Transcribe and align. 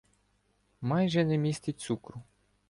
Майже 0.81 1.25
не 1.25 1.37
містить 1.37 1.79
цукру 1.79 2.21